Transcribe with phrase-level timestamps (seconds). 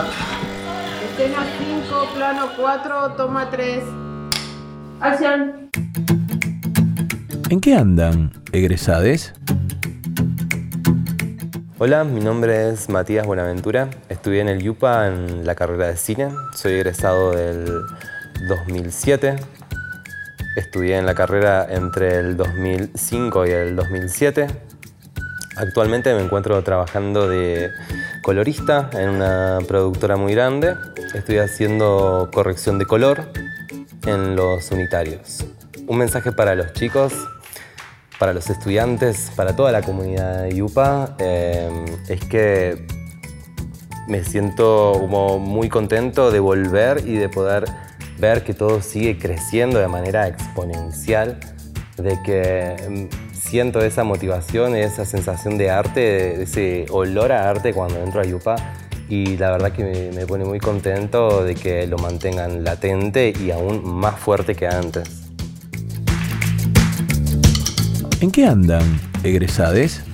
[0.00, 3.84] Escena 5, plano 4, toma 3.
[5.00, 5.70] Acción.
[7.50, 9.34] ¿En qué andan, egresades?
[11.78, 13.90] Hola, mi nombre es Matías Buenaventura.
[14.08, 16.28] Estudié en el YUPA en la carrera de cine.
[16.54, 17.66] Soy egresado del
[18.48, 19.36] 2007.
[20.56, 24.46] Estudié en la carrera entre el 2005 y el 2007.
[25.56, 27.70] Actualmente me encuentro trabajando de
[28.22, 30.76] colorista en una productora muy grande.
[31.14, 33.32] Estoy haciendo corrección de color
[34.06, 35.44] en los unitarios.
[35.86, 37.12] Un mensaje para los chicos,
[38.18, 41.68] para los estudiantes, para toda la comunidad de UPA, eh,
[42.08, 42.86] es que
[44.06, 45.06] me siento
[45.40, 47.64] muy contento de volver y de poder
[48.18, 51.40] ver que todo sigue creciendo de manera exponencial,
[51.96, 58.00] de que mm, siento esa motivación, esa sensación de arte, ese olor a arte cuando
[58.00, 58.54] entro a Yupa
[59.08, 63.82] y la verdad que me, pone muy contento de que lo mantengan latente y aún
[63.84, 65.22] más fuerte que antes.
[68.20, 70.04] ¿En qué andan, egresades?